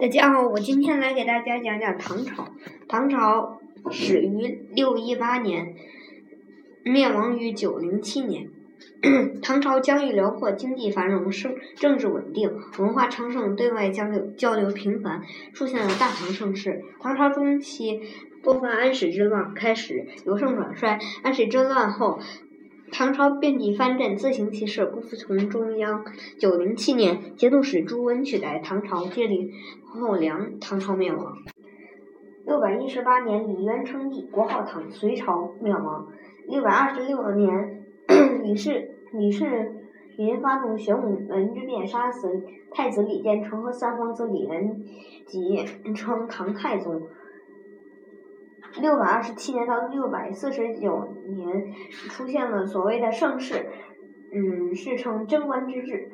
[0.00, 2.48] 大家好，我今天来给大家讲讲唐朝。
[2.88, 3.60] 唐朝
[3.90, 5.74] 始于六一八年，
[6.82, 8.48] 灭亡于九零七年。
[9.42, 15.20] 唐朝疆域辽阔，经济繁荣，生政治稳定，文化昌盛，对外交流交流频繁，
[15.52, 16.82] 出现了大唐盛世。
[16.98, 18.00] 唐朝中期，
[18.42, 20.98] 部分安史之乱开始由盛转衰。
[21.22, 22.18] 安史之乱后。
[22.92, 26.04] 唐朝遍地藩镇，自行其事，不服从中央。
[26.38, 29.50] 九零七年，节度使朱温取代唐朝，接领
[29.86, 31.36] 后梁，唐朝灭亡。
[32.44, 36.08] 六百一十八年，李渊称帝，国号唐，隋朝灭亡。
[36.48, 37.84] 六百二十六年，
[38.42, 39.72] 李世李世
[40.18, 44.82] 民发动玄武门之变，杀死太子李建成和三皇子李元
[45.26, 45.64] 吉，
[45.94, 47.02] 称唐太宗。
[48.78, 51.72] 六百二十七年到六百四十九年，
[52.08, 53.66] 出现了所谓的盛世，
[54.32, 56.08] 嗯，世称贞观之治。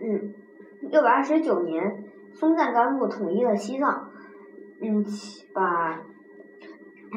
[0.00, 0.34] 嗯，
[0.82, 4.10] 六百二十九年，松赞干布统一了西藏，
[4.80, 5.04] 嗯，
[5.52, 6.02] 把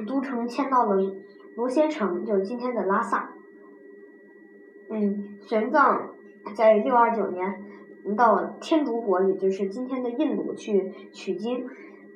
[0.08, 0.96] 都城迁到了
[1.56, 3.32] 罗仙城，就是今天的拉萨。
[4.90, 6.02] 嗯，玄奘
[6.56, 7.64] 在六二九年
[8.18, 11.68] 到天竺国，也就是今天的印度去取经。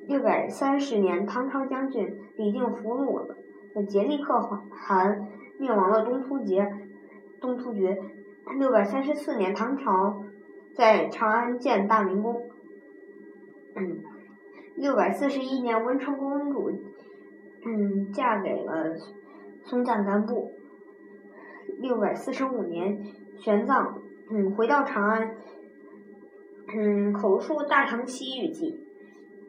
[0.06, 3.36] 六百三十年，唐朝将军李靖俘虏了
[3.84, 4.38] 杰利可
[4.70, 6.70] 汗，灭亡了东突厥。
[7.40, 7.98] 东突厥。
[8.58, 10.22] 六百三十四年，唐朝
[10.74, 12.50] 在长安建大明宫。
[13.76, 14.02] 嗯。
[14.76, 16.70] 六百四十一年，文成公主
[17.64, 18.94] 嗯嫁给了
[19.64, 20.52] 松赞干布。
[21.78, 22.98] 六百四十五年，
[23.38, 23.94] 玄奘
[24.30, 25.34] 嗯回到长安，
[26.76, 28.80] 嗯口述《大唐西域记》。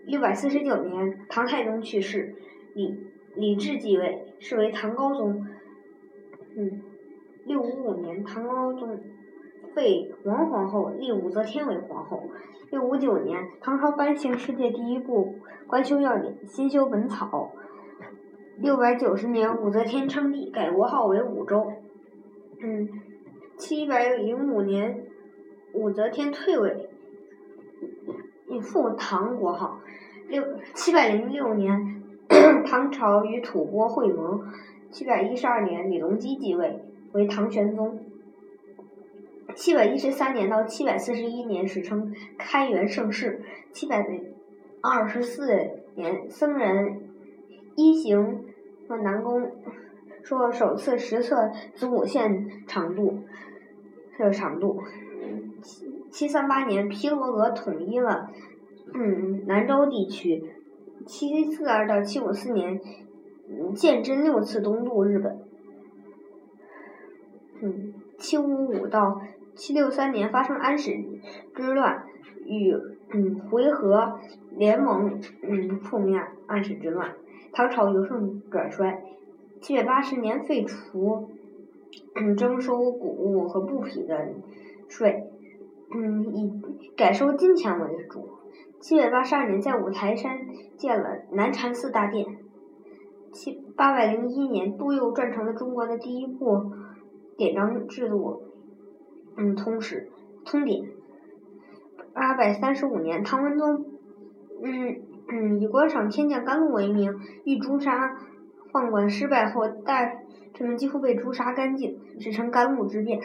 [0.06, 2.36] 六百四十九年，唐太宗去世，
[2.76, 2.96] 李
[3.36, 5.48] 李治继位，是为唐高宗。
[6.56, 6.82] 嗯，
[7.46, 9.00] 六五五年，唐高宗
[9.74, 12.30] 废王皇后，立武则天为皇后。
[12.70, 15.36] 六五九年，唐朝颁行世界第一部
[15.68, 17.54] 官修要典《新修本草》。
[18.62, 21.72] 六百九十年，武则天称帝，改国号为武周。
[22.62, 22.88] 嗯，
[23.58, 25.04] 七百零五年，
[25.74, 26.90] 武则天退位。
[28.62, 29.80] 复唐国号，
[30.28, 32.04] 六七百零六年，
[32.66, 34.44] 唐朝与吐蕃会盟。
[34.92, 36.80] 七百一十二年，李隆基继位
[37.12, 38.00] 为唐玄宗。
[39.54, 43.42] 七百一十三年到七百四十一年，史称开元盛世。
[43.72, 44.06] 七百
[44.82, 47.10] 二十四年，僧人
[47.76, 48.46] 一行
[48.88, 49.52] 和南宫
[50.24, 53.20] 说首次实测子午线长度，
[54.18, 54.82] 这长度。
[56.16, 58.30] 七三八年，毗罗俄统一了
[58.94, 60.42] 嗯南州地区。
[61.06, 62.80] 七四二到七五四年，
[63.76, 65.38] 鉴真六次东渡日本。
[67.62, 69.20] 嗯，七五五到
[69.56, 70.98] 七六三年发生安史
[71.54, 72.06] 之乱，
[72.46, 72.74] 与
[73.10, 74.16] 嗯回纥
[74.52, 76.18] 联盟嗯覆灭
[76.48, 77.14] 安史之乱，
[77.52, 79.04] 唐朝由盛转衰。
[79.60, 81.28] 七百八十年废除
[82.16, 84.30] 嗯征收谷物和布匹的
[84.88, 85.26] 税。
[85.98, 86.52] 嗯，以
[86.98, 88.28] 改收金钱为主。
[88.82, 90.40] 七百八十二年，在五台山
[90.78, 92.26] 建了南禅寺大殿。
[93.32, 96.74] 七八百零一年，杜佑撰成了中国的第一部
[97.38, 98.42] 典章制度，
[99.38, 100.12] 嗯，通史
[100.44, 100.86] 通典。
[102.14, 103.86] 八百三十五年，唐文宗，
[104.62, 107.14] 嗯嗯，以观赏天降甘露为名，
[107.46, 108.18] 欲诛杀
[108.74, 110.12] 宦官，失败后，大
[110.54, 113.20] 臣们几乎被诛杀干净，史称甘露之变。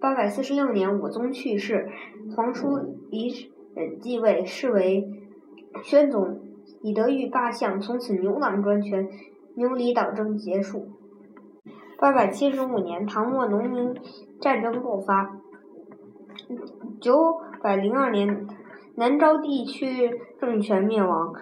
[0.00, 1.88] 八百四十六年，武宗去世，
[2.36, 2.78] 皇叔
[3.10, 5.08] 李忍继位，是为
[5.82, 6.40] 宣宗。
[6.82, 9.08] 李德裕罢相，从此牛郎专权，
[9.56, 10.86] 牛李党争结束。
[11.98, 13.92] 八百七十五年，唐末农民
[14.40, 15.36] 战争爆发。
[17.00, 18.46] 九百零二年，
[18.94, 21.34] 南诏地区政权灭亡。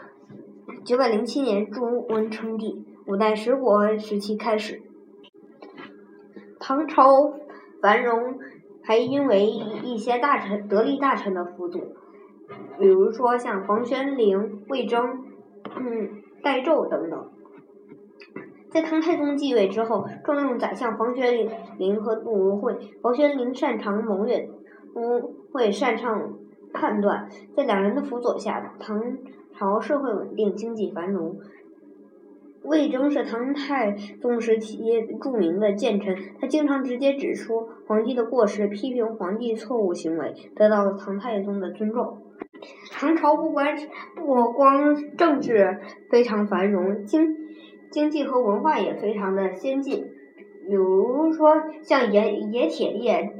[0.82, 4.80] 九百零七年，朱温称帝，五代十国时期开始。
[6.58, 7.34] 唐朝。
[7.86, 8.36] 繁荣
[8.82, 11.80] 还因为一些大臣得力大臣的辅佐，
[12.80, 15.24] 比如说像房玄龄、魏征、
[15.78, 17.30] 嗯戴胄等等。
[18.71, 21.48] 在唐太宗继位之后，重用宰相房玄
[21.78, 22.77] 龄和杜如晦。
[23.00, 24.48] 房玄龄擅长谋略，
[24.92, 26.33] 杜如晦擅长
[26.72, 27.28] 判断。
[27.56, 29.00] 在两人的辅佐下，唐
[29.54, 31.36] 朝社会稳定，经济繁荣。
[32.66, 34.77] 魏征是唐太宗时期
[35.22, 42.22] 著名的谏臣，他经常直接指出皇帝的过失，批评皇帝错误行为，得到了唐太宗的尊重。
[42.91, 43.66] 唐朝不光
[44.16, 45.78] 不光政治
[46.10, 47.36] 非常繁荣，经
[47.91, 50.04] 经济和文化也非常的先进。
[50.66, 53.36] 比如说像冶冶铁业，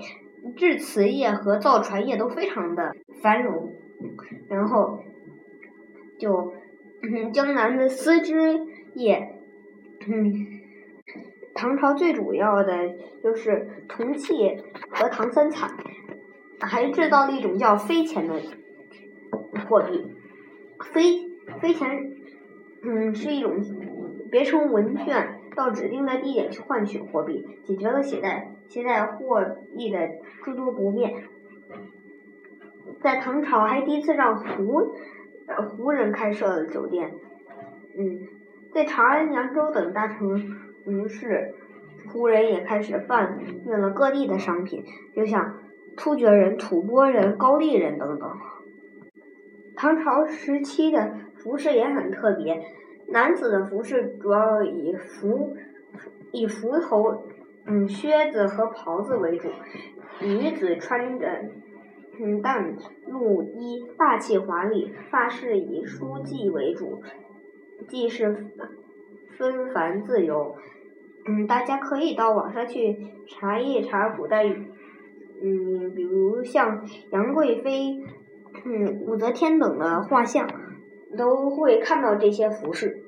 [0.55, 3.72] 制瓷业和造船业都非常的繁荣，
[4.49, 5.00] 然后
[6.19, 6.52] 就
[7.02, 8.61] 嗯江南的丝织
[8.96, 9.37] 业，
[10.08, 10.60] 嗯
[11.54, 15.70] 唐朝最主要的就是铜器和唐三彩，
[16.60, 18.34] 还制造了一种叫飞钱的
[19.69, 20.12] 货币，
[20.93, 22.16] 飞飞钱
[22.82, 23.60] 嗯是一种
[24.31, 25.40] 别称文券。
[25.56, 29.43] 到指定的地点去换取货币，解决了携带携带货
[29.75, 30.10] 币的
[30.44, 31.25] 诸多不便。
[33.00, 34.93] 在唐朝，还第一次让胡
[35.46, 37.14] 呃胡人开设了酒店。
[37.96, 38.28] 嗯，
[38.72, 40.38] 在长安、扬州等大城
[41.08, 41.54] 市，
[42.12, 44.84] 胡人也开始贩运了各地的商品，
[45.14, 45.58] 就像
[45.96, 48.30] 突厥人、吐蕃人、高丽人等等。
[49.74, 52.64] 唐朝时期的服饰也很特别。
[53.08, 55.56] 男子的服饰主要以服
[56.32, 57.24] 以服头
[57.64, 59.48] 嗯靴子和袍子为主，
[60.20, 61.28] 女子穿着
[62.20, 62.76] 嗯淡
[63.06, 67.00] 露衣，大气华丽，发饰以梳髻为主，
[67.88, 68.46] 既是
[69.38, 70.56] 纷繁自由。
[71.26, 78.02] 嗯，大家可以到网上去查一查古代，嗯，比如像杨贵妃、
[78.64, 80.49] 嗯武则天等的画像。
[81.17, 83.00] 都会看到这些服饰。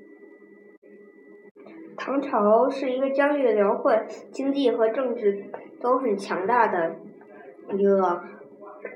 [1.97, 3.93] 唐朝是一个疆域辽阔、
[4.31, 5.51] 经济和政治
[5.83, 6.97] 都很强大的
[7.77, 8.23] 一个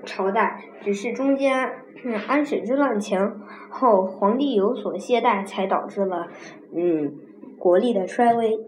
[0.06, 1.81] 朝代，只是中间
[2.26, 3.32] 安史之乱前
[3.70, 6.28] 后皇帝有所懈怠，才导致了
[6.74, 7.14] 嗯
[7.58, 8.58] 国力的衰微。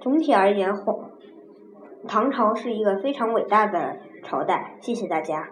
[0.00, 1.10] 总体而言，皇
[2.06, 4.76] 唐朝是一个非常伟大的朝代。
[4.80, 5.50] 谢谢大家。